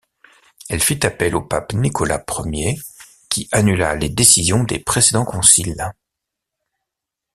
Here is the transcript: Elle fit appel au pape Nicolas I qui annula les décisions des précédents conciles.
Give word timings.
Elle 0.67 0.79
fit 0.79 0.99
appel 1.05 1.35
au 1.35 1.43
pape 1.43 1.73
Nicolas 1.73 2.25
I 2.51 2.81
qui 3.29 3.47
annula 3.51 3.93
les 3.93 4.09
décisions 4.09 4.63
des 4.63 4.79
précédents 4.79 5.25
conciles. 5.25 5.93